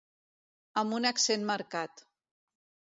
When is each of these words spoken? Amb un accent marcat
Amb 0.83 0.97
un 1.01 1.07
accent 1.11 1.47
marcat 1.53 2.07